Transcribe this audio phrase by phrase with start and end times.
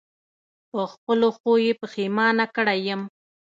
[0.69, 3.01] په خپلو ښو یې پښېمانه کړی یم.